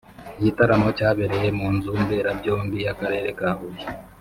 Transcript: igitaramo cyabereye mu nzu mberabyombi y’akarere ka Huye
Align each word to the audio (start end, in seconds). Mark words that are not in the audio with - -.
igitaramo 0.39 0.87
cyabereye 0.97 1.49
mu 1.57 1.67
nzu 1.75 1.89
mberabyombi 2.03 2.77
y’akarere 2.85 3.29
ka 3.39 3.49
Huye 3.57 3.85